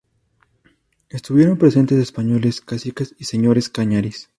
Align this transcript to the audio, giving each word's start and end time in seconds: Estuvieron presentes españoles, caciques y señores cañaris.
Estuvieron 1.09 1.59
presentes 1.59 1.99
españoles, 1.99 2.59
caciques 2.59 3.13
y 3.19 3.25
señores 3.25 3.69
cañaris. 3.69 4.29